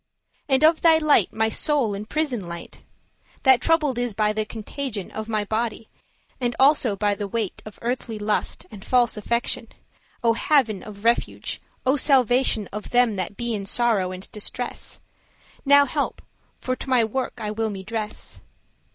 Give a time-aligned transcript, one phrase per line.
[0.49, 2.79] And of thy light my soul in prison light,
[3.43, 5.89] That troubled is by the contagion Of my body,
[6.39, 9.67] and also by the weight Of earthly lust and false affection;
[10.23, 14.99] O hav'n of refuge, O salvation Of them that be in sorrow and distress,
[15.65, 16.23] Now help,
[16.59, 18.39] for to my work I will me dress.